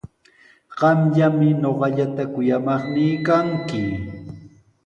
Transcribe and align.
Qamllami 0.79 1.47
ñuqallata 1.61 2.23
kuyamaqnii 2.33 3.13
kanki. 3.25 3.83